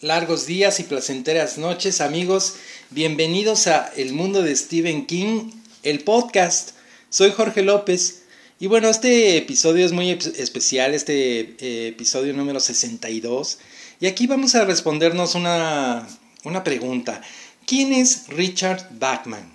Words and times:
largos 0.00 0.46
días 0.46 0.80
y 0.80 0.84
placenteras 0.84 1.58
noches, 1.58 2.00
amigos. 2.00 2.54
Bienvenidos 2.88 3.66
a 3.66 3.92
El 3.96 4.14
Mundo 4.14 4.40
de 4.42 4.56
Stephen 4.56 5.04
King, 5.04 5.50
el 5.82 6.00
podcast. 6.00 6.70
Soy 7.10 7.32
Jorge 7.32 7.62
López. 7.62 8.22
Y 8.58 8.66
bueno, 8.66 8.88
este 8.88 9.36
episodio 9.36 9.84
es 9.84 9.92
muy 9.92 10.10
especial, 10.10 10.94
este 10.94 11.56
eh, 11.58 11.88
episodio 11.88 12.32
número 12.32 12.60
62. 12.60 13.58
Y 14.00 14.06
aquí 14.06 14.26
vamos 14.26 14.54
a 14.54 14.64
respondernos 14.64 15.34
una, 15.34 16.06
una 16.44 16.64
pregunta. 16.64 17.20
¿Quién 17.66 17.92
es 17.92 18.28
Richard 18.28 18.88
Bachman? 18.98 19.52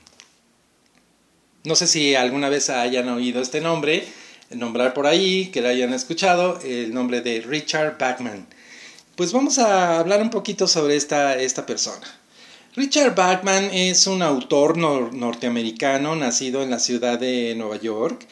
No 1.64 1.76
sé 1.76 1.88
si 1.88 2.14
alguna 2.14 2.50
vez 2.50 2.70
hayan 2.70 3.10
oído 3.10 3.42
este 3.42 3.62
nombre, 3.62 4.06
nombrar 4.52 4.94
por 4.94 5.08
ahí, 5.08 5.48
que 5.48 5.62
lo 5.62 5.70
hayan 5.70 5.94
escuchado, 5.94 6.60
el 6.64 6.94
nombre 6.94 7.22
de 7.22 7.42
Richard 7.42 7.98
Bachman. 7.98 8.46
Pues 9.16 9.32
vamos 9.32 9.60
a 9.60 9.98
hablar 9.98 10.22
un 10.22 10.30
poquito 10.30 10.68
sobre 10.68 10.98
esta, 10.98 11.40
esta 11.40 11.66
persona. 11.66 12.06
Richard 12.76 13.16
Bachman 13.16 13.70
es 13.72 14.08
un 14.08 14.22
autor 14.22 14.78
norteamericano 14.78 16.18
nacido 16.18 16.62
en 16.62 16.70
la 16.70 16.80
ciudad 16.80 17.18
de 17.18 17.56
Nueva 17.56 17.78
York 17.78 18.28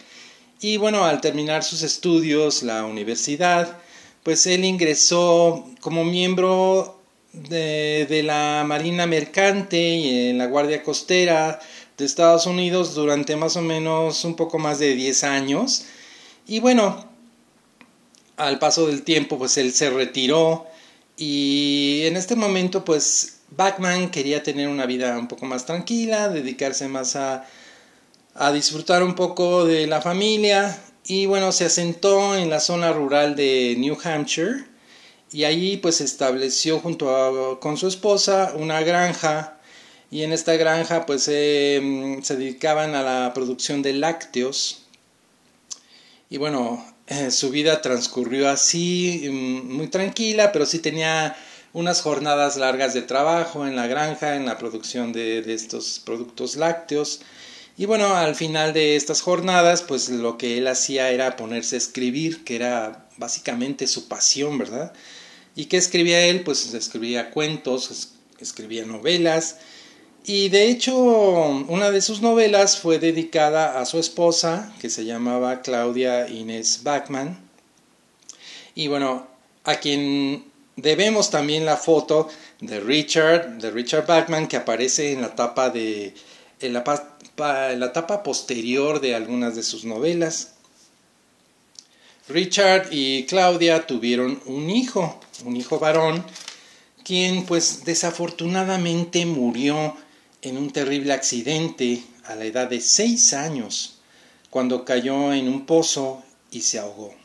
y 0.60 0.76
bueno, 0.76 1.06
al 1.06 1.22
terminar 1.22 1.64
sus 1.64 1.84
estudios, 1.84 2.64
la 2.64 2.84
universidad, 2.84 3.78
pues 4.24 4.46
él 4.46 4.66
ingresó 4.66 5.66
como 5.80 6.04
miembro 6.04 7.00
de, 7.32 8.06
de 8.10 8.22
la 8.22 8.66
Marina 8.68 9.06
Mercante 9.06 9.80
y 9.80 10.28
en 10.32 10.38
la 10.38 10.48
Guardia 10.48 10.84
Costera 10.84 11.62
de 11.98 12.04
Estados 12.04 12.46
Unidos 12.46 12.94
durante 12.94 13.38
más 13.38 13.56
o 13.56 13.62
menos 13.62 14.26
un 14.26 14.36
poco 14.36 14.60
más 14.60 14.80
de 14.80 14.96
10 14.96 15.24
años. 15.24 15.86
Y 16.46 16.60
bueno, 16.60 17.08
al 18.36 18.60
paso 18.60 18.88
del 18.88 19.04
tiempo, 19.04 19.38
pues 19.38 19.56
él 19.58 19.72
se 19.72 19.90
retiró 19.90 20.73
y 21.18 22.02
en 22.06 22.18
este 22.18 22.36
momento, 22.36 22.84
pues 22.84 23.40
Bachman 23.52 24.10
quería 24.10 24.42
tener 24.44 24.68
una 24.68 24.86
vida 24.86 25.18
un 25.18 25.28
poco 25.28 25.46
más 25.46 25.66
tranquila, 25.66 26.30
dedicarse 26.30 26.88
más 26.88 27.16
a, 27.16 27.48
a 28.34 28.52
disfrutar 28.52 29.04
un 29.04 29.16
poco 29.16 29.66
de 29.66 29.88
la 29.88 30.02
familia. 30.02 30.82
Y 31.06 31.26
bueno, 31.26 31.52
se 31.52 31.66
asentó 31.66 32.36
en 32.36 32.50
la 32.50 32.60
zona 32.60 32.94
rural 32.94 33.36
de 33.36 33.76
New 33.78 33.98
Hampshire 34.04 34.66
y 35.32 35.44
allí 35.46 35.78
pues 35.78 36.02
estableció 36.02 36.80
junto 36.80 37.16
a, 37.16 37.60
con 37.60 37.78
su 37.78 37.88
esposa 37.88 38.54
una 38.56 38.82
granja. 38.82 39.60
Y 40.10 40.24
en 40.24 40.32
esta 40.32 40.56
granja 40.56 41.06
pues 41.06 41.24
se 41.24 41.82
dedicaban 41.82 42.96
a 42.96 43.04
la 43.04 43.34
producción 43.34 43.82
de 43.82 43.94
lácteos. 43.94 44.84
Y 46.30 46.38
bueno, 46.38 46.84
eh, 47.08 47.32
su 47.32 47.50
vida 47.50 47.82
transcurrió 47.82 48.50
así, 48.50 49.28
mm, 49.30 49.74
muy 49.76 49.88
tranquila, 49.88 50.52
pero 50.52 50.66
sí 50.66 50.80
tenía 50.80 51.36
unas 51.74 52.02
jornadas 52.02 52.56
largas 52.58 52.94
de 52.94 53.02
trabajo 53.02 53.68
en 53.68 53.76
la 53.76 53.88
granja, 53.88 54.36
en 54.36 54.46
la 54.46 54.58
producción 54.58 55.12
de, 55.12 55.42
de, 55.42 55.54
estos 55.54 56.00
productos 56.00 56.56
lácteos. 56.56 57.22
Y 57.78 57.86
bueno, 57.86 58.16
al 58.16 58.36
final 58.36 58.74
de 58.74 58.96
estas 58.96 59.22
jornadas, 59.22 59.82
pues 59.82 60.10
lo 60.10 60.38
que 60.38 60.58
él 60.60 60.68
hacía 60.68 61.10
era 61.10 61.36
ponerse 61.36 61.76
a 61.76 61.80
escribir, 61.80 62.44
que 62.44 62.56
era 62.56 63.08
básicamente 63.18 63.88
su 63.88 64.08
pasión, 64.08 64.58
¿verdad? 64.58 64.94
¿Y 65.56 65.66
qué 65.66 65.78
escribía 65.78 66.22
él? 66.26 66.44
Pues 66.44 66.74
escribía 66.74 67.32
cuentos, 67.32 68.14
escribía 68.40 68.86
novelas, 68.86 69.58
y 70.26 70.50
de 70.50 70.70
hecho, 70.70 70.96
una 70.96 71.92
de 71.92 72.02
sus 72.02 72.22
novelas 72.22 72.78
fue 72.80 73.00
dedicada 73.00 73.80
a 73.80 73.86
su 73.86 74.00
esposa, 74.00 74.74
que 74.80 74.90
se 74.90 75.06
llamaba 75.06 75.62
Claudia 75.62 76.30
Inés 76.30 76.82
Bachman. 76.84 77.40
Y 78.74 78.88
bueno, 78.88 79.28
a 79.66 79.76
quien 79.76 80.46
debemos 80.76 81.30
también 81.30 81.66
la 81.66 81.78
foto 81.78 82.30
de 82.62 82.80
Richard, 82.80 83.58
de 83.58 83.72
Richard 83.72 84.06
Bachman, 84.08 84.48
que 84.48 84.58
aparece 84.58 85.12
en 85.12 85.22
la 85.22 85.36
tapa 85.36 85.70
de 85.70 86.14
en 86.62 86.74
la, 86.74 86.84
en 87.72 87.80
la 87.80 87.94
tapa 87.94 88.24
posterior 88.24 89.02
de 89.02 89.16
algunas 89.16 89.56
de 89.56 89.64
sus 89.64 89.84
novelas. 89.84 90.54
Richard 92.30 92.88
y 92.92 93.26
Claudia 93.26 93.86
tuvieron 93.86 94.42
un 94.46 94.70
hijo, 94.70 95.20
un 95.44 95.58
hijo 95.58 95.80
varón, 95.80 96.24
quien 97.04 97.46
pues 97.46 97.84
desafortunadamente 97.84 99.26
murió 99.26 99.98
en 100.44 100.58
un 100.58 100.72
terrible 100.72 101.14
accidente 101.14 102.04
a 102.26 102.36
la 102.36 102.46
edad 102.46 102.70
de 102.70 102.82
seis 102.82 103.34
años, 103.34 103.98
cuando 104.50 104.86
cayó 104.86 105.34
en 105.34 105.48
un 105.48 105.66
pozo 105.66 106.22
y 106.52 106.62
se 106.62 106.78
ahogó. 106.80 107.16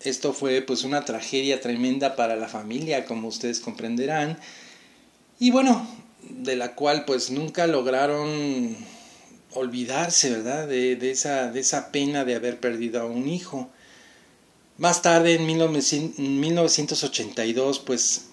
Esto 0.00 0.32
fue 0.32 0.60
pues 0.60 0.82
una 0.82 1.04
tragedia 1.04 1.60
tremenda 1.60 2.16
para 2.16 2.34
la 2.34 2.48
familia, 2.48 3.06
como 3.06 3.28
ustedes 3.28 3.60
comprenderán, 3.60 4.40
y 5.38 5.52
bueno, 5.52 5.86
de 6.28 6.56
la 6.56 6.74
cual 6.74 7.04
pues 7.04 7.30
nunca 7.30 7.68
lograron 7.68 8.76
olvidarse, 9.52 10.30
¿verdad? 10.30 10.66
De, 10.66 10.96
de, 10.96 11.12
esa, 11.12 11.52
de 11.52 11.60
esa 11.60 11.92
pena 11.92 12.24
de 12.24 12.34
haber 12.34 12.58
perdido 12.58 13.02
a 13.02 13.06
un 13.06 13.28
hijo. 13.28 13.70
Más 14.78 15.02
tarde, 15.02 15.34
en 15.34 15.46
1982, 15.46 17.78
pues 17.78 18.24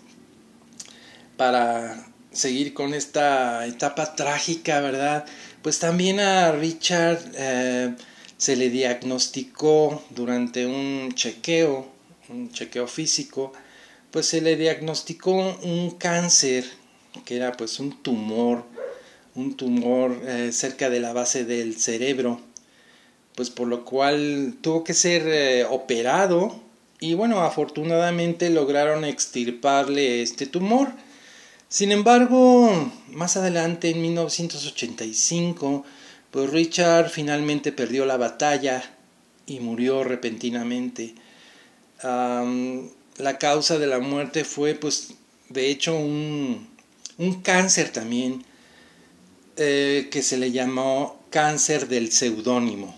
para 1.37 2.07
seguir 2.37 2.73
con 2.73 2.93
esta 2.93 3.65
etapa 3.65 4.15
trágica, 4.15 4.79
¿verdad? 4.79 5.25
Pues 5.63 5.79
también 5.79 6.19
a 6.19 6.51
Richard 6.51 7.19
eh, 7.35 7.95
se 8.37 8.55
le 8.55 8.69
diagnosticó 8.69 10.03
durante 10.11 10.67
un 10.67 11.13
chequeo, 11.15 11.87
un 12.29 12.51
chequeo 12.51 12.87
físico, 12.87 13.53
pues 14.11 14.27
se 14.27 14.41
le 14.41 14.55
diagnosticó 14.55 15.31
un 15.63 15.97
cáncer, 15.97 16.63
que 17.25 17.37
era 17.37 17.51
pues 17.53 17.79
un 17.79 18.03
tumor, 18.03 18.65
un 19.33 19.57
tumor 19.57 20.21
eh, 20.27 20.51
cerca 20.51 20.91
de 20.91 20.99
la 20.99 21.13
base 21.13 21.43
del 21.43 21.75
cerebro, 21.79 22.39
pues 23.35 23.49
por 23.49 23.67
lo 23.67 23.83
cual 23.83 24.57
tuvo 24.61 24.83
que 24.83 24.93
ser 24.93 25.23
eh, 25.25 25.65
operado 25.65 26.61
y 26.99 27.15
bueno, 27.15 27.41
afortunadamente 27.41 28.51
lograron 28.51 29.05
extirparle 29.05 30.21
este 30.21 30.45
tumor 30.45 30.91
sin 31.69 31.91
embargo, 31.91 32.91
más 33.11 33.37
adelante, 33.37 33.89
en 33.89 34.01
1985, 34.01 35.83
pues 36.31 36.49
Richard 36.49 37.09
finalmente 37.09 37.71
perdió 37.71 38.05
la 38.05 38.17
batalla 38.17 38.83
y 39.45 39.59
murió 39.59 40.03
repentinamente. 40.03 41.15
la 42.03 43.37
causa 43.39 43.79
de 43.79 43.87
la 43.87 43.99
muerte 43.99 44.43
fue, 44.43 44.75
pues, 44.75 45.15
de 45.49 45.69
hecho, 45.69 45.95
un, 45.95 46.67
un 47.17 47.41
cáncer 47.41 47.91
también, 47.91 48.45
eh, 49.55 50.09
que 50.11 50.21
se 50.21 50.37
le 50.37 50.51
llamó 50.51 51.19
cáncer 51.31 51.87
del 51.87 52.11
seudónimo, 52.11 52.95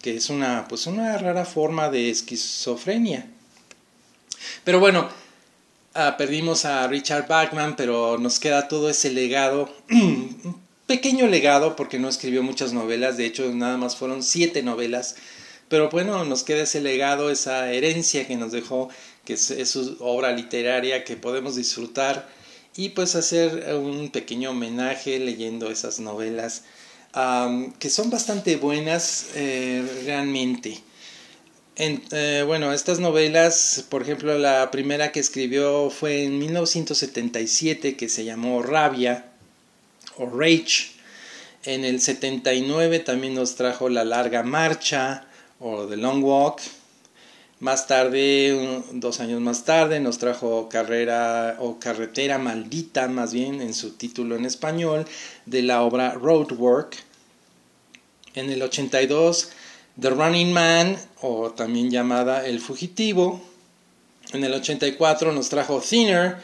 que 0.00 0.16
es 0.16 0.30
una, 0.30 0.68
pues, 0.68 0.86
una 0.86 1.18
rara 1.18 1.44
forma 1.44 1.90
de 1.90 2.10
esquizofrenia. 2.10 3.26
Pero 4.62 4.78
bueno, 4.78 5.08
Ah, 5.96 6.16
perdimos 6.16 6.64
a 6.64 6.88
Richard 6.88 7.28
Bachman, 7.28 7.76
pero 7.76 8.18
nos 8.18 8.40
queda 8.40 8.66
todo 8.66 8.90
ese 8.90 9.12
legado, 9.12 9.72
un 9.90 10.60
pequeño 10.88 11.28
legado 11.28 11.76
porque 11.76 12.00
no 12.00 12.08
escribió 12.08 12.42
muchas 12.42 12.72
novelas, 12.72 13.16
de 13.16 13.26
hecho 13.26 13.48
nada 13.54 13.76
más 13.76 13.94
fueron 13.94 14.24
siete 14.24 14.64
novelas, 14.64 15.14
pero 15.68 15.90
bueno, 15.90 16.24
nos 16.24 16.42
queda 16.42 16.64
ese 16.64 16.80
legado, 16.80 17.30
esa 17.30 17.72
herencia 17.72 18.26
que 18.26 18.34
nos 18.34 18.50
dejó, 18.50 18.88
que 19.24 19.34
es, 19.34 19.70
su 19.70 19.96
obra 20.00 20.32
literaria 20.32 21.04
que 21.04 21.16
podemos 21.16 21.54
disfrutar 21.54 22.28
y 22.74 22.88
pues 22.88 23.14
hacer 23.14 23.72
un 23.76 24.10
pequeño 24.10 24.50
homenaje 24.50 25.20
leyendo 25.20 25.70
esas 25.70 26.00
novelas 26.00 26.64
que 27.78 27.88
son 27.88 28.10
bastante 28.10 28.56
buenas 28.56 29.28
eh, 29.36 29.86
realmente. 30.04 30.82
Eh, 31.76 32.44
bueno, 32.46 32.72
estas 32.72 33.00
novelas, 33.00 33.84
por 33.88 34.02
ejemplo, 34.02 34.38
la 34.38 34.70
primera 34.70 35.10
que 35.10 35.18
escribió 35.18 35.90
fue 35.90 36.22
en 36.22 36.38
1977 36.38 37.96
que 37.96 38.08
se 38.08 38.24
llamó 38.24 38.62
Rabia 38.62 39.32
o 40.16 40.26
Rage. 40.26 40.92
En 41.64 41.84
el 41.84 42.00
79 42.00 43.00
también 43.00 43.34
nos 43.34 43.56
trajo 43.56 43.88
La 43.88 44.04
Larga 44.04 44.44
Marcha 44.44 45.26
o 45.58 45.86
The 45.86 45.96
Long 45.96 46.22
Walk. 46.22 46.60
Más 47.58 47.88
tarde, 47.88 48.82
dos 48.92 49.18
años 49.18 49.40
más 49.40 49.64
tarde, 49.64 49.98
nos 49.98 50.18
trajo 50.18 50.68
Carrera 50.68 51.56
o 51.58 51.80
Carretera 51.80 52.38
Maldita, 52.38 53.08
más 53.08 53.32
bien 53.32 53.60
en 53.60 53.74
su 53.74 53.92
título 53.92 54.36
en 54.36 54.44
español, 54.44 55.06
de 55.46 55.62
la 55.62 55.82
obra 55.82 56.12
Roadwork. 56.12 56.96
En 58.34 58.50
el 58.50 58.62
82 58.62 59.50
The 60.00 60.10
Running 60.10 60.52
Man, 60.52 60.98
o 61.20 61.50
también 61.52 61.90
llamada 61.90 62.46
El 62.46 62.60
Fugitivo. 62.60 63.40
En 64.32 64.42
el 64.42 64.52
84 64.52 65.32
nos 65.32 65.48
trajo 65.48 65.80
Thinner, 65.80 66.36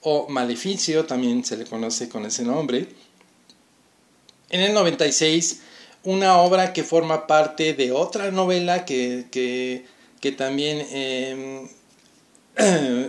o 0.00 0.28
Maleficio, 0.28 1.04
también 1.04 1.44
se 1.44 1.56
le 1.56 1.64
conoce 1.64 2.08
con 2.08 2.26
ese 2.26 2.42
nombre. 2.44 2.88
En 4.50 4.60
el 4.60 4.72
96, 4.74 5.60
una 6.04 6.38
obra 6.38 6.72
que 6.72 6.84
forma 6.84 7.26
parte 7.26 7.74
de 7.74 7.92
otra 7.92 8.30
novela 8.30 8.84
que, 8.84 9.26
que, 9.30 9.84
que 10.20 10.32
también 10.32 10.86
eh, 10.90 11.68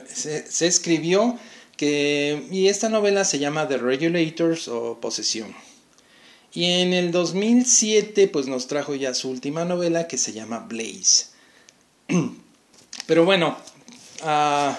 se, 0.08 0.68
escribió 0.68 1.38
que, 1.76 2.48
y 2.52 2.68
esta 2.68 2.90
novela 2.90 3.24
se 3.24 3.40
llama 3.40 3.68
The 3.68 3.78
Regulators 3.78 4.68
o 4.68 5.00
Posesión. 5.00 5.56
Y 6.58 6.66
en 6.82 6.92
el 6.92 7.12
2007 7.12 8.30
pues 8.30 8.48
nos 8.48 8.66
trajo 8.66 8.96
ya 8.96 9.14
su 9.14 9.30
última 9.30 9.64
novela 9.64 10.08
que 10.08 10.18
se 10.18 10.34
llama 10.34 10.66
Blaze. 10.68 11.28
Pero 13.06 13.26
bueno, 13.26 13.56
uh, 14.24 14.74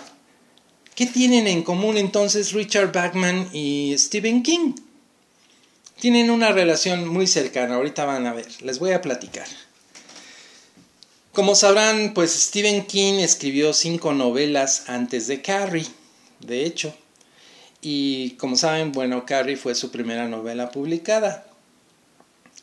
¿qué 0.97 1.07
tienen 1.07 1.47
en 1.47 1.63
común 1.63 1.97
entonces 1.97 2.51
Richard 2.51 2.91
Bachman 2.91 3.51
y 3.53 3.95
Stephen 3.97 4.43
King? 4.43 4.75
Tienen 6.01 6.33
una 6.33 6.51
relación 6.51 7.07
muy 7.07 7.29
cercana, 7.29 7.77
ahorita 7.77 8.05
van 8.05 8.27
a 8.27 8.33
ver, 8.33 8.49
les 8.63 8.81
voy 8.81 8.91
a 8.91 9.01
platicar. 9.01 9.47
Como 11.31 11.55
sabrán, 11.55 12.13
pues 12.13 12.33
Stephen 12.33 12.87
King 12.87 13.21
escribió 13.21 13.73
cinco 13.73 14.13
novelas 14.15 14.89
antes 14.89 15.29
de 15.29 15.43
Carrie, 15.43 15.87
de 16.41 16.65
hecho. 16.65 16.93
Y 17.81 18.31
como 18.31 18.57
saben, 18.57 18.91
bueno, 18.91 19.25
Carrie 19.25 19.57
fue 19.57 19.77
su 19.77 19.93
primera 19.93 20.27
novela 20.27 20.73
publicada. 20.73 21.48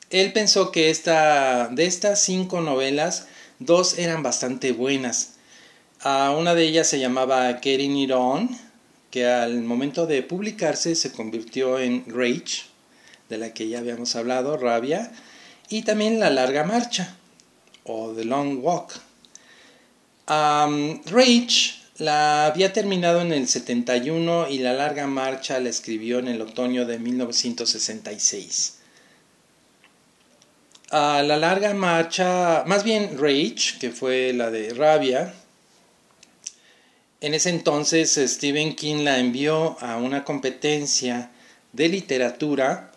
Él 0.10 0.34
pensó 0.34 0.72
que 0.72 0.90
esta, 0.90 1.68
de 1.70 1.86
estas 1.86 2.22
cinco 2.22 2.62
novelas, 2.62 3.28
dos 3.60 3.98
eran 3.98 4.24
bastante 4.24 4.72
buenas. 4.72 5.34
una 6.04 6.54
de 6.54 6.64
ellas 6.68 6.88
se 6.88 7.00
llamaba 7.00 7.60
Getting 7.62 7.98
It 7.98 8.12
On, 8.12 8.50
que 9.10 9.26
al 9.26 9.64
momento 9.64 10.06
de 10.06 10.22
publicarse 10.22 10.96
se 10.96 11.12
convirtió 11.12 11.80
en 11.80 12.04
Rage, 12.08 12.64
de 13.30 13.38
la 13.38 13.54
que 13.54 13.68
ya 13.68 13.80
habíamos 13.80 14.16
hablado, 14.16 14.58
Rabia, 14.58 15.12
y 15.70 15.82
también 15.82 16.20
La 16.20 16.30
Larga 16.30 16.64
Marcha 16.64 17.16
o 17.86 18.14
The 18.14 18.26
Long 18.26 18.64
Walk. 18.64 18.94
Rage 20.28 21.76
la 21.98 22.46
había 22.46 22.74
terminado 22.74 23.22
en 23.22 23.32
el 23.32 23.48
71 23.48 24.50
y 24.50 24.60
La 24.60 24.74
Larga 24.74 25.08
Marcha 25.08 25.60
la 25.60 25.70
escribió 25.70 26.20
en 26.20 26.28
el 26.28 26.42
otoño 26.42 26.86
de 26.86 27.00
1966. 27.00 28.75
A 30.98 31.24
la 31.24 31.36
larga 31.36 31.74
marcha, 31.74 32.64
más 32.68 32.86
bien 32.86 33.18
Rage, 33.20 33.78
que 33.82 33.92
fue 33.92 34.32
la 34.32 34.50
de 34.50 34.74
Rabia, 34.74 35.34
en 37.20 37.34
ese 37.34 37.50
entonces 37.50 38.18
Stephen 38.26 38.78
King 38.78 39.04
la 39.04 39.20
envió 39.20 39.76
a 39.82 39.98
una 39.98 40.24
competencia 40.24 41.32
de 41.74 41.90
literatura 41.90 42.92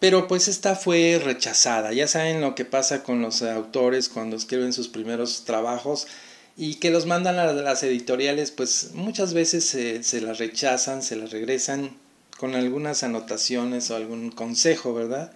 pero 0.00 0.26
pues 0.26 0.48
esta 0.48 0.74
fue 0.74 1.20
rechazada. 1.22 1.92
Ya 1.92 2.08
saben 2.08 2.40
lo 2.40 2.56
que 2.56 2.64
pasa 2.64 3.04
con 3.04 3.22
los 3.22 3.42
autores 3.42 4.08
cuando 4.08 4.34
escriben 4.34 4.72
sus 4.72 4.88
primeros 4.88 5.44
trabajos 5.44 6.08
y 6.56 6.76
que 6.76 6.90
los 6.90 7.06
mandan 7.06 7.38
a 7.38 7.52
las 7.52 7.82
editoriales, 7.84 8.50
pues 8.50 8.90
muchas 8.94 9.34
veces 9.34 9.64
se, 9.64 10.02
se 10.02 10.20
las 10.20 10.38
rechazan, 10.38 11.02
se 11.02 11.14
las 11.16 11.30
regresan 11.30 11.92
con 12.38 12.56
algunas 12.56 13.04
anotaciones 13.04 13.90
o 13.90 13.96
algún 13.96 14.30
consejo, 14.30 14.94
¿verdad? 14.94 15.32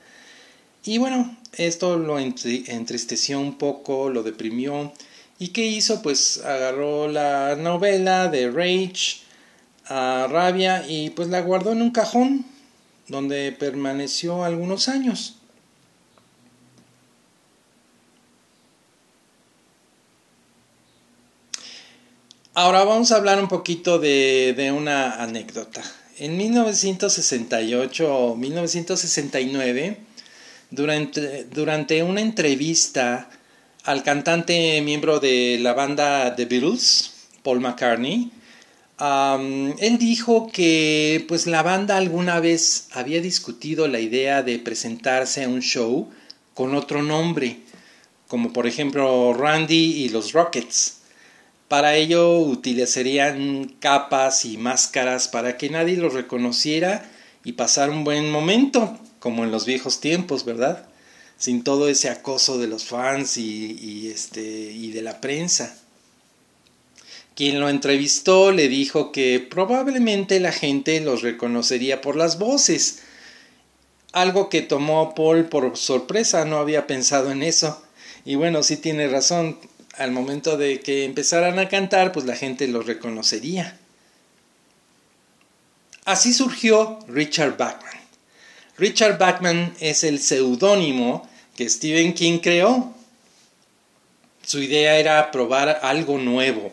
Y 0.86 0.98
bueno, 0.98 1.34
esto 1.54 1.96
lo 1.96 2.18
entristeció 2.18 3.40
un 3.40 3.56
poco, 3.56 4.10
lo 4.10 4.22
deprimió. 4.22 4.92
¿Y 5.38 5.48
qué 5.48 5.66
hizo? 5.66 6.02
Pues 6.02 6.42
agarró 6.44 7.08
la 7.08 7.56
novela 7.56 8.28
de 8.28 8.50
Rage, 8.50 9.22
a 9.86 10.26
Rabia, 10.30 10.84
y 10.86 11.10
pues 11.10 11.28
la 11.28 11.40
guardó 11.40 11.72
en 11.72 11.80
un 11.80 11.90
cajón 11.90 12.44
donde 13.08 13.52
permaneció 13.52 14.44
algunos 14.44 14.88
años. 14.88 15.36
Ahora 22.52 22.84
vamos 22.84 23.10
a 23.10 23.16
hablar 23.16 23.40
un 23.40 23.48
poquito 23.48 23.98
de, 23.98 24.54
de 24.56 24.70
una 24.70 25.22
anécdota. 25.22 25.82
En 26.18 26.36
1968 26.36 28.16
o 28.16 28.36
1969, 28.36 29.98
durante, 30.70 31.44
durante 31.44 32.02
una 32.02 32.20
entrevista 32.20 33.30
al 33.84 34.02
cantante 34.02 34.80
miembro 34.82 35.20
de 35.20 35.58
la 35.60 35.74
banda 35.74 36.34
The 36.34 36.46
Beatles, 36.46 37.12
Paul 37.42 37.60
McCartney, 37.60 38.30
él 38.98 39.98
dijo 39.98 40.50
que 40.52 41.24
pues 41.28 41.46
la 41.46 41.62
banda 41.62 41.96
alguna 41.96 42.40
vez 42.40 42.88
había 42.92 43.20
discutido 43.20 43.88
la 43.88 44.00
idea 44.00 44.42
de 44.42 44.58
presentarse 44.58 45.44
a 45.44 45.48
un 45.48 45.60
show 45.60 46.08
con 46.54 46.74
otro 46.74 47.02
nombre, 47.02 47.58
como 48.28 48.52
por 48.52 48.66
ejemplo 48.66 49.34
Randy 49.34 50.04
y 50.04 50.08
los 50.08 50.32
Rockets. 50.32 51.00
Para 51.68 51.96
ello 51.96 52.38
utilizarían 52.38 53.74
capas 53.80 54.44
y 54.44 54.56
máscaras 54.56 55.28
para 55.28 55.56
que 55.56 55.70
nadie 55.70 55.96
los 55.96 56.14
reconociera 56.14 57.10
y 57.42 57.52
pasar 57.52 57.90
un 57.90 58.04
buen 58.04 58.30
momento, 58.30 58.98
como 59.24 59.42
en 59.42 59.50
los 59.50 59.64
viejos 59.64 60.00
tiempos, 60.00 60.44
¿verdad? 60.44 60.86
Sin 61.38 61.64
todo 61.64 61.88
ese 61.88 62.10
acoso 62.10 62.58
de 62.58 62.66
los 62.66 62.84
fans 62.84 63.38
y, 63.38 64.10
este, 64.12 64.42
y 64.42 64.90
de 64.90 65.00
la 65.00 65.22
prensa. 65.22 65.78
Quien 67.34 67.58
lo 67.58 67.70
entrevistó 67.70 68.52
le 68.52 68.68
dijo 68.68 69.12
que 69.12 69.40
probablemente 69.40 70.40
la 70.40 70.52
gente 70.52 71.00
los 71.00 71.22
reconocería 71.22 72.02
por 72.02 72.16
las 72.16 72.38
voces, 72.38 72.98
algo 74.12 74.50
que 74.50 74.60
tomó 74.60 75.14
Paul 75.14 75.46
por 75.46 75.74
sorpresa, 75.78 76.44
no 76.44 76.58
había 76.58 76.86
pensado 76.86 77.32
en 77.32 77.42
eso. 77.42 77.82
Y 78.26 78.34
bueno, 78.34 78.62
sí 78.62 78.76
tiene 78.76 79.08
razón, 79.08 79.58
al 79.96 80.10
momento 80.10 80.58
de 80.58 80.80
que 80.80 81.06
empezaran 81.06 81.58
a 81.58 81.70
cantar, 81.70 82.12
pues 82.12 82.26
la 82.26 82.36
gente 82.36 82.68
los 82.68 82.84
reconocería. 82.84 83.80
Así 86.04 86.34
surgió 86.34 86.98
Richard 87.08 87.56
Bachman. 87.56 87.93
Richard 88.76 89.18
Bachman 89.18 89.72
es 89.78 90.02
el 90.02 90.18
seudónimo 90.18 91.28
que 91.56 91.68
Stephen 91.68 92.12
King 92.12 92.38
creó. 92.38 92.92
Su 94.42 94.60
idea 94.60 94.98
era 94.98 95.30
probar 95.30 95.80
algo 95.82 96.18
nuevo, 96.18 96.72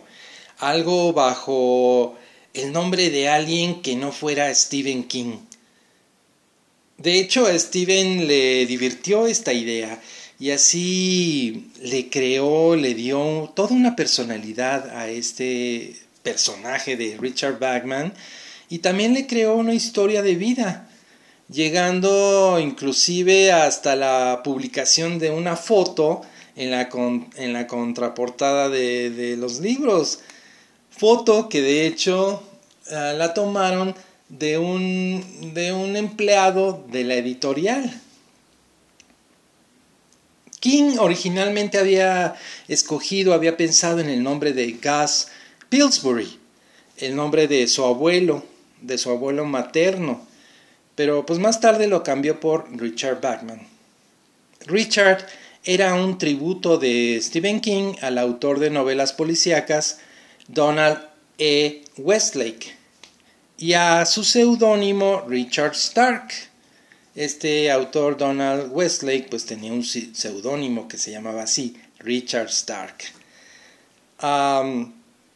algo 0.58 1.14
bajo 1.14 2.18
el 2.54 2.72
nombre 2.72 3.10
de 3.12 3.30
alguien 3.30 3.82
que 3.82 3.96
no 3.96 4.12
fuera 4.12 4.54
Stephen 4.54 5.04
King. 5.04 5.38
De 6.98 7.20
hecho, 7.20 7.46
a 7.46 7.58
Stephen 7.58 8.28
le 8.28 8.66
divirtió 8.66 9.28
esta 9.28 9.54
idea 9.54 10.02
y 10.40 10.52
así 10.52 11.72
le 11.82 12.10
creó, 12.10 12.76
le 12.76 12.96
dio 12.96 13.52
toda 13.56 13.76
una 13.76 13.96
personalidad 13.96 14.90
a 14.98 15.08
este 15.08 15.96
personaje 16.24 16.98
de 16.98 17.18
Richard 17.18 17.60
Bachman 17.60 18.14
y 18.70 18.80
también 18.80 19.14
le 19.14 19.28
creó 19.28 19.56
una 19.56 19.74
historia 19.74 20.22
de 20.22 20.36
vida, 20.36 20.91
llegando 21.52 22.60
inclusive 22.60 23.52
hasta 23.52 23.96
la 23.96 24.42
publicación 24.44 25.20
de 25.20 25.32
una 25.32 25.56
foto 25.56 26.22
en 26.56 26.72
la, 26.72 26.90
en 27.36 27.54
la 27.54 27.68
contraportada 27.68 28.70
de, 28.70 29.10
de 29.10 29.38
los 29.38 29.60
libros 29.60 30.20
foto 31.02 31.50
que 31.50 31.62
de 31.62 31.88
hecho 31.88 32.44
ah, 32.92 33.14
la 33.18 33.34
tomaron 33.34 33.96
de 34.30 34.58
un, 34.58 35.52
de 35.54 35.74
un 35.74 35.96
empleado 35.96 36.86
de 36.92 37.04
la 37.04 37.16
editorial. 37.16 38.00
King 40.60 40.98
originalmente 41.00 41.80
había 41.80 42.36
escogido, 42.68 43.34
había 43.34 43.58
pensado 43.58 44.00
en 44.00 44.10
el 44.10 44.22
nombre 44.22 44.54
de 44.54 44.74
Gus 44.74 45.28
Pillsbury, 45.70 46.38
el 46.98 47.16
nombre 47.16 47.48
de 47.48 47.68
su 47.68 47.84
abuelo, 47.84 48.46
de 48.80 49.00
su 49.00 49.10
abuelo 49.10 49.46
materno, 49.46 50.22
pero 50.96 51.26
pues 51.26 51.40
más 51.40 51.60
tarde 51.60 51.88
lo 51.88 52.04
cambió 52.04 52.40
por 52.40 52.70
Richard 52.78 53.22
Bachman. 53.22 53.68
Richard 54.66 55.26
era 55.64 55.94
un 55.94 56.18
tributo 56.18 56.78
de 56.78 57.20
Stephen 57.22 57.62
King 57.62 57.94
al 58.02 58.18
autor 58.18 58.60
de 58.60 58.70
novelas 58.70 59.14
policíacas 59.14 60.00
Donald 60.48 61.00
E. 61.38 61.84
Westlake 61.98 62.76
y 63.58 63.74
a 63.74 64.06
su 64.06 64.24
seudónimo 64.24 65.24
Richard 65.28 65.74
Stark. 65.74 66.30
Este 67.14 67.70
autor 67.70 68.18
Donald 68.18 68.72
Westlake 68.72 69.28
pues 69.30 69.46
tenía 69.46 69.72
un 69.72 69.84
seudónimo 69.84 70.88
que 70.88 70.98
se 70.98 71.12
llamaba 71.12 71.44
así, 71.44 71.78
Richard 72.00 72.48
Stark. 72.48 72.96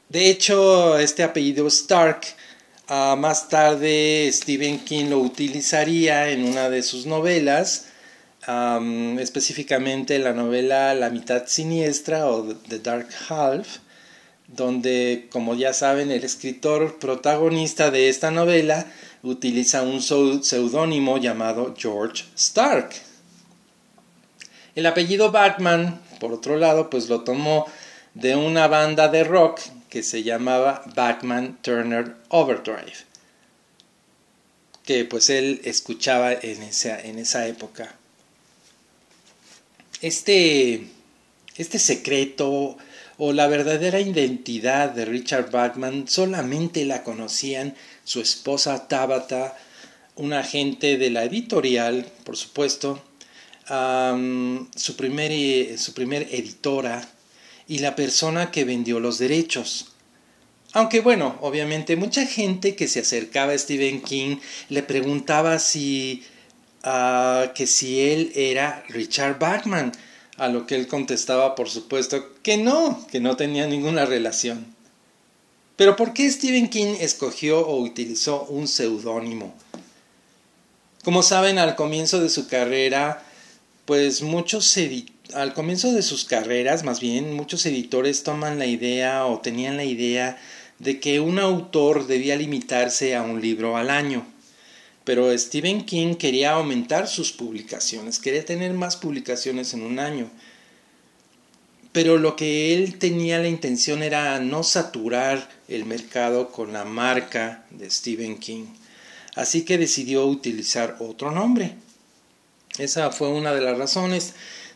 de 0.09 0.29
hecho, 0.29 0.97
este 0.97 1.21
apellido 1.23 1.67
Stark 1.67 2.21
ah, 2.87 3.15
más 3.17 3.49
tarde 3.49 4.29
Stephen 4.31 4.79
King 4.79 5.05
lo 5.09 5.19
utilizaría 5.19 6.29
en 6.29 6.43
una 6.43 6.69
de 6.69 6.83
sus 6.83 7.05
novelas, 7.05 7.87
específicamente 9.19 10.19
la 10.19 10.33
novela 10.33 10.93
La 10.93 11.09
mitad 11.09 11.47
siniestra 11.47 12.27
o 12.27 12.43
The 12.69 12.79
Dark 12.79 13.09
Half, 13.27 13.79
donde, 14.47 15.27
como 15.31 15.55
ya 15.55 15.73
saben, 15.73 16.11
el 16.11 16.23
escritor 16.23 16.99
protagonista 16.99 17.89
de 17.89 18.09
esta 18.09 18.29
novela 18.29 18.85
utiliza 19.23 19.81
un 19.81 20.01
seudónimo 20.01 21.17
llamado 21.17 21.73
George 21.75 22.25
Stark. 22.35 22.91
El 24.75 24.85
apellido 24.85 25.31
Bachman, 25.31 25.99
por 26.19 26.33
otro 26.33 26.57
lado, 26.57 26.89
pues 26.89 27.09
lo 27.09 27.21
tomó 27.21 27.65
de 28.13 28.35
una 28.35 28.67
banda 28.67 29.07
de 29.07 29.23
rock 29.23 29.61
que 29.95 30.03
se 30.03 30.23
llamaba 30.23 30.83
Batman 30.93 31.57
Turner 31.61 32.17
Overdrive, 32.27 32.97
que 34.83 35.05
pues 35.05 35.29
él 35.29 35.61
escuchaba 35.63 36.33
en 36.33 36.63
esa, 36.63 36.99
en 36.99 37.17
esa 37.17 37.47
época. 37.47 37.95
Este, 40.01 40.85
este 41.55 41.79
secreto 41.79 42.75
o 43.17 43.31
la 43.31 43.47
verdadera 43.47 44.01
identidad 44.01 44.89
de 44.89 45.05
Richard 45.05 45.49
Bachman 45.49 46.09
solamente 46.09 46.83
la 46.83 47.01
conocían 47.01 47.73
su 48.03 48.19
esposa 48.19 48.89
Tabitha, 48.89 49.57
un 50.17 50.33
agente 50.33 50.97
de 50.97 51.09
la 51.09 51.23
editorial, 51.23 52.05
por 52.25 52.35
supuesto, 52.35 53.01
su, 53.65 54.95
primer, 54.97 55.79
su 55.79 55.93
primer 55.93 56.23
editora 56.33 57.14
y 57.67 57.79
la 57.79 57.95
persona 57.95 58.51
que 58.51 58.63
vendió 58.63 58.99
los 58.99 59.17
derechos. 59.17 59.87
Aunque 60.73 60.99
bueno, 60.99 61.37
obviamente 61.41 61.95
mucha 61.95 62.25
gente 62.25 62.75
que 62.75 62.87
se 62.87 62.99
acercaba 62.99 63.53
a 63.53 63.57
Stephen 63.57 64.01
King 64.01 64.37
le 64.69 64.83
preguntaba 64.83 65.57
si 65.59 66.23
ah, 66.83 67.51
que 67.55 67.65
si 67.65 68.01
él 68.01 68.31
era 68.35 68.83
Richard 68.89 69.39
Bachman, 69.39 69.93
a 70.37 70.49
lo 70.49 70.67
que 70.67 70.75
él 70.75 70.87
contestaba 70.87 71.55
por 71.55 71.69
supuesto 71.69 72.33
que 72.43 72.57
no, 72.57 73.05
que 73.09 73.19
no 73.19 73.37
tenía 73.37 73.67
ninguna 73.67 74.05
relación. 74.05 74.75
Pero 75.77 75.95
¿por 75.95 76.13
qué 76.13 76.29
Stephen 76.29 76.69
King 76.69 76.95
escogió 76.99 77.65
o 77.65 77.81
utilizó 77.81 78.43
un 78.43 78.67
seudónimo? 78.67 79.53
Como 81.03 81.21
saben, 81.21 81.59
al 81.59 81.75
comienzo 81.75 82.19
de 82.19 82.29
su 82.29 82.47
carrera, 82.47 83.23
pues 83.85 84.21
muchos 84.21 84.65
al 85.33 85.53
comienzo 85.53 85.91
de 85.91 86.01
sus 86.01 86.25
carreras, 86.25 86.83
más 86.83 86.99
bien, 86.99 87.33
muchos 87.33 87.65
editores 87.65 88.23
toman 88.23 88.59
la 88.59 88.65
idea 88.65 89.25
o 89.25 89.39
tenían 89.39 89.77
la 89.77 89.83
idea 89.83 90.37
de 90.79 90.99
que 90.99 91.19
un 91.19 91.39
autor 91.39 92.07
debía 92.07 92.35
limitarse 92.35 93.15
a 93.15 93.21
un 93.21 93.41
libro 93.41 93.77
al 93.77 93.89
año. 93.89 94.25
Pero 95.03 95.35
Stephen 95.37 95.85
King 95.85 96.15
quería 96.15 96.53
aumentar 96.53 97.07
sus 97.07 97.31
publicaciones, 97.31 98.19
quería 98.19 98.43
tener 98.43 98.73
más 98.73 98.97
publicaciones 98.97 99.73
en 99.73 99.83
un 99.83 99.99
año. 99.99 100.29
Pero 101.91 102.17
lo 102.17 102.35
que 102.35 102.73
él 102.73 102.97
tenía 102.97 103.39
la 103.39 103.47
intención 103.47 104.03
era 104.03 104.39
no 104.39 104.63
saturar 104.63 105.49
el 105.67 105.85
mercado 105.85 106.51
con 106.51 106.73
la 106.73 106.83
marca 106.83 107.65
de 107.69 107.89
Stephen 107.89 108.37
King. 108.37 108.65
Así 109.35 109.63
que 109.63 109.77
decidió 109.77 110.25
utilizar 110.25 110.97
otro 110.99 111.31
nombre. 111.31 111.75
Esa 112.77 113.11
fue 113.11 113.29
una 113.29 113.53
de 113.53 113.61
las 113.61 113.77
razones. 113.77 114.33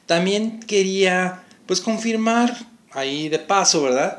También 0.10 0.60
quería 0.62 1.44
pues 1.68 1.82
confirmar 1.82 2.58
ahí 2.94 3.30
de 3.30 3.38
paso, 3.38 3.84
¿verdad? 3.84 4.18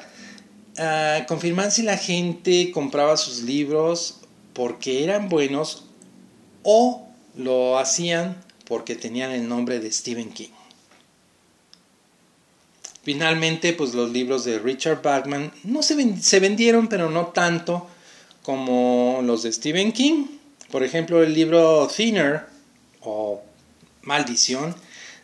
Ah, 0.78 1.24
confirmar 1.26 1.72
si 1.72 1.82
la 1.82 1.96
gente 1.96 2.70
compraba 2.70 3.16
sus 3.16 3.42
libros 3.42 4.20
porque 4.52 5.02
eran 5.02 5.28
buenos 5.28 5.86
o 6.62 7.08
lo 7.34 7.76
hacían 7.76 8.40
porque 8.66 8.94
tenían 8.94 9.32
el 9.32 9.48
nombre 9.48 9.80
de 9.80 9.90
Stephen 9.90 10.30
King. 10.30 10.50
Finalmente, 13.02 13.72
pues 13.72 13.92
los 13.92 14.12
libros 14.12 14.44
de 14.44 14.60
Richard 14.60 15.02
Bachman 15.02 15.52
no 15.64 15.82
se, 15.82 16.22
se 16.22 16.38
vendieron, 16.38 16.86
pero 16.86 17.10
no 17.10 17.26
tanto 17.26 17.88
como 18.42 19.22
los 19.24 19.42
de 19.42 19.52
Stephen 19.52 19.90
King. 19.90 20.26
Por 20.70 20.84
ejemplo, 20.84 21.20
el 21.20 21.34
libro 21.34 21.88
Thinner 21.88 22.46
o 23.00 23.42
Maldición 24.02 24.76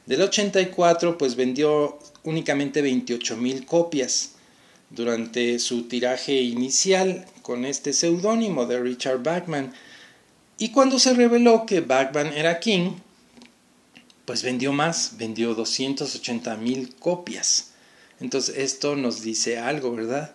del 0.06 0.22
84 0.22 1.18
pues 1.18 1.36
vendió 1.36 1.98
únicamente 2.22 2.80
28 2.80 3.36
mil 3.36 3.66
copias 3.66 4.32
durante 4.90 5.58
su 5.58 5.88
tiraje 5.88 6.40
inicial 6.40 7.26
con 7.42 7.64
este 7.64 7.92
seudónimo 7.92 8.66
de 8.66 8.80
Richard 8.80 9.22
Bachman. 9.22 9.74
Y 10.58 10.70
cuando 10.70 10.98
se 10.98 11.14
reveló 11.14 11.66
que 11.66 11.80
Bachman 11.80 12.28
era 12.28 12.60
King, 12.60 12.92
pues 14.24 14.42
vendió 14.42 14.72
más, 14.72 15.12
vendió 15.18 15.54
280 15.54 16.56
mil 16.56 16.94
copias. 16.96 17.72
Entonces 18.20 18.56
esto 18.58 18.96
nos 18.96 19.22
dice 19.22 19.58
algo, 19.58 19.94
¿verdad? 19.94 20.34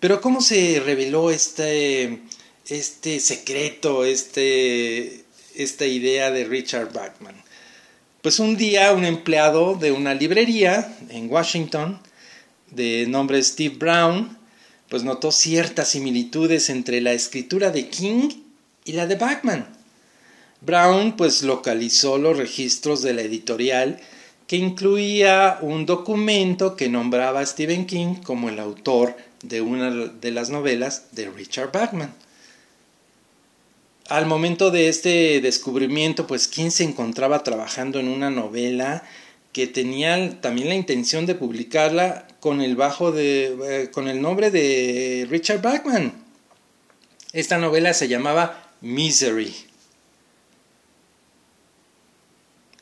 Pero 0.00 0.20
¿cómo 0.20 0.40
se 0.40 0.82
reveló 0.84 1.30
este, 1.30 2.20
este 2.68 3.20
secreto, 3.20 4.04
este, 4.04 5.24
esta 5.54 5.86
idea 5.86 6.30
de 6.30 6.44
Richard 6.44 6.92
Bachman? 6.92 7.43
Pues 8.24 8.38
un 8.38 8.56
día 8.56 8.90
un 8.92 9.04
empleado 9.04 9.74
de 9.74 9.92
una 9.92 10.14
librería 10.14 10.96
en 11.10 11.30
Washington, 11.30 12.00
de 12.70 13.06
nombre 13.06 13.42
Steve 13.42 13.76
Brown, 13.76 14.38
pues 14.88 15.04
notó 15.04 15.30
ciertas 15.30 15.88
similitudes 15.88 16.70
entre 16.70 17.02
la 17.02 17.12
escritura 17.12 17.70
de 17.70 17.90
King 17.90 18.30
y 18.86 18.92
la 18.92 19.06
de 19.06 19.16
Bachman. 19.16 19.68
Brown 20.62 21.18
pues 21.18 21.42
localizó 21.42 22.16
los 22.16 22.38
registros 22.38 23.02
de 23.02 23.12
la 23.12 23.20
editorial 23.20 24.00
que 24.46 24.56
incluía 24.56 25.58
un 25.60 25.84
documento 25.84 26.76
que 26.76 26.88
nombraba 26.88 27.40
a 27.40 27.46
Stephen 27.46 27.84
King 27.84 28.22
como 28.24 28.48
el 28.48 28.58
autor 28.58 29.18
de 29.42 29.60
una 29.60 29.90
de 29.90 30.30
las 30.30 30.48
novelas 30.48 31.08
de 31.12 31.28
Richard 31.28 31.72
Bachman. 31.72 32.23
Al 34.08 34.26
momento 34.26 34.70
de 34.70 34.88
este 34.88 35.40
descubrimiento, 35.40 36.26
pues 36.26 36.46
King 36.46 36.70
se 36.70 36.84
encontraba 36.84 37.42
trabajando 37.42 37.98
en 38.00 38.08
una 38.08 38.30
novela 38.30 39.02
que 39.52 39.66
tenía 39.66 40.40
también 40.40 40.68
la 40.68 40.74
intención 40.74 41.26
de 41.26 41.34
publicarla 41.34 42.26
con 42.40 42.60
el 42.60 42.76
bajo 42.76 43.12
de 43.12 43.56
eh, 43.84 43.90
con 43.90 44.08
el 44.08 44.20
nombre 44.20 44.50
de 44.50 45.26
Richard 45.30 45.62
Bachman. 45.62 46.12
Esta 47.32 47.56
novela 47.56 47.94
se 47.94 48.08
llamaba 48.08 48.72
Misery. 48.80 49.54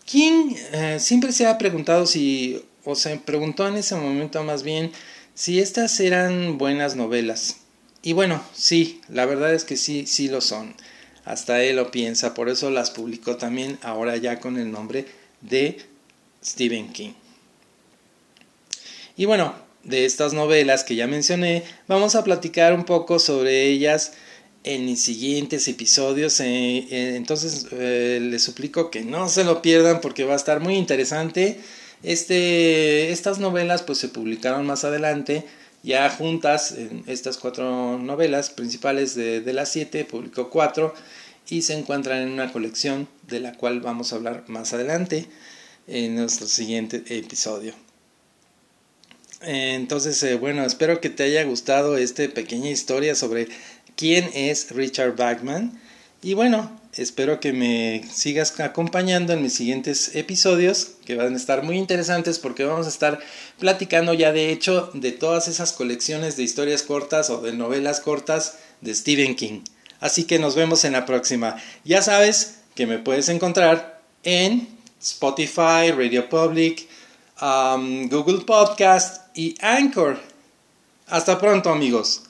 King 0.05 0.55
eh, 0.73 0.99
siempre 0.99 1.33
se 1.33 1.47
ha 1.47 1.57
preguntado 1.57 2.07
si, 2.07 2.65
o 2.85 2.97
se 2.97 3.17
preguntó 3.17 3.69
en 3.69 3.77
ese 3.77 3.95
momento 3.95 4.43
más 4.43 4.63
bien, 4.63 4.93
si 5.35 5.61
estas 5.61 6.01
eran 6.01 6.59
buenas 6.59 6.97
novelas. 6.97 7.59
Y 8.03 8.13
bueno, 8.13 8.43
sí, 8.53 9.01
la 9.09 9.25
verdad 9.25 9.55
es 9.55 9.65
que 9.65 9.77
sí, 9.77 10.07
sí 10.07 10.29
lo 10.29 10.41
son. 10.41 10.75
Hasta 11.25 11.63
él 11.63 11.77
lo 11.77 11.91
piensa, 11.91 12.35
por 12.35 12.49
eso 12.49 12.71
las 12.71 12.91
publicó 12.91 13.37
también 13.37 13.79
ahora 13.83 14.17
ya 14.17 14.41
con 14.41 14.59
el 14.59 14.73
nombre 14.73 15.07
de 15.41 15.79
Stephen 16.45 16.93
King. 16.93 17.13
Y 19.17 19.27
bueno, 19.27 19.55
de 19.85 20.05
estas 20.05 20.33
novelas 20.33 20.85
que 20.85 20.97
ya 20.97 21.07
mencioné, 21.07 21.65
vamos 21.87 22.15
a 22.15 22.25
platicar 22.25 22.73
un 22.75 22.85
poco 22.85 23.19
sobre 23.19 23.67
ellas 23.67 24.13
en 24.65 24.85
mis 24.85 25.03
siguientes 25.03 25.67
episodios. 25.69 26.41
Eh, 26.41 26.87
eh, 26.91 27.15
entonces 27.17 27.67
eh, 27.73 28.19
les 28.21 28.43
suplico 28.43 28.91
que 28.91 29.03
no 29.03 29.29
se 29.29 29.45
lo 29.45 29.63
pierdan 29.63 30.01
porque 30.01 30.25
va 30.25 30.35
a 30.35 30.37
estar 30.37 30.61
muy 30.61 30.75
interesante. 30.75 31.61
Este, 32.03 33.13
estas 33.13 33.39
novelas 33.39 33.83
pues 33.83 33.99
se 33.99 34.09
publicaron 34.09 34.67
más 34.67 34.85
adelante. 34.85 35.45
Ya 35.83 36.09
juntas, 36.11 36.73
en 36.73 37.03
estas 37.09 37.39
cuatro 37.39 37.99
novelas 37.99 38.51
principales 38.51 39.15
de, 39.17 39.53
las 39.53 39.71
siete, 39.71 40.05
publicó 40.05 40.49
cuatro 40.49 40.95
y 41.49 41.63
se 41.63 41.75
encuentran 41.75 42.19
en 42.23 42.31
una 42.31 42.53
colección 42.53 43.09
de 43.27 43.41
la 43.41 43.55
cual 43.55 43.81
vamos 43.81 44.13
a 44.13 44.17
hablar 44.17 44.45
más 44.47 44.73
adelante 44.73 45.27
en 45.89 46.15
nuestro 46.15 46.47
siguiente 46.47 47.03
episodio. 47.09 47.75
Entonces, 49.41 50.39
bueno, 50.39 50.65
espero 50.65 51.01
que 51.01 51.11
te 51.11 51.25
haya 51.25 51.43
gustado 51.43 51.97
esta 51.97 52.29
pequeña 52.29 52.71
historia 52.71 53.17
sobre 53.17 53.49
quién 53.97 54.31
es 54.35 54.71
Richard 54.71 55.17
Bachman. 55.17 55.81
Y 56.23 56.35
bueno, 56.35 56.81
espero 56.97 57.41
que 57.41 57.53
me 57.53 58.05
sigas 58.13 58.59
acompañando 58.61 59.33
en 59.33 59.43
mis 59.43 59.55
siguientes 59.55 60.15
episodios, 60.15 60.93
que 61.05 61.17
van 61.17 61.33
a 61.33 61.37
estar 61.37 61.63
muy 61.63 61.79
interesantes 61.79 62.39
porque 62.39 62.65
vamos 62.65 62.87
a 62.87 62.91
estar 62.91 63.21
platicando 63.59 64.13
ya 64.13 64.33
de 64.33 64.51
hecho 64.51 64.91
de 64.93 65.13
todas 65.13 65.49
esas 65.49 65.73
colecciones 65.73 66.37
de 66.37 66.43
historias 66.43 66.83
cortas 66.83 67.31
o 67.31 67.41
de 67.41 67.53
novelas 67.53 68.01
cortas 68.01 68.59
de 68.81 68.95
Stephen 68.95 69.37
King. 69.37 69.61
Así 70.01 70.25
que 70.25 70.39
nos 70.39 70.55
vemos 70.55 70.85
en 70.85 70.93
la 70.93 71.07
próxima. 71.07 71.57
Ya 71.85 72.03
sabes 72.03 72.59
que 72.75 72.87
me 72.87 72.99
puedes 72.99 73.29
encontrar 73.29 74.03
en 74.25 74.69
Spotify, 75.01 75.93
Radio 75.97 76.29
Public, 76.29 76.89
um, 77.41 78.09
Google 78.09 78.45
Podcast 78.45 79.37
y 79.37 79.55
Anchor. 79.61 80.19
Hasta 81.07 81.39
pronto 81.39 81.71
amigos. 81.71 82.23